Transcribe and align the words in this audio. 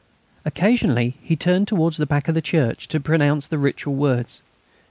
Occasionally 0.45 1.15
he 1.21 1.35
turned 1.35 1.67
towards 1.67 1.97
the 1.97 2.07
back 2.07 2.27
of 2.27 2.33
the 2.33 2.41
church 2.41 2.87
to 2.87 2.99
pronounce 2.99 3.45
the 3.47 3.59
ritual 3.59 3.93
words. 3.93 4.41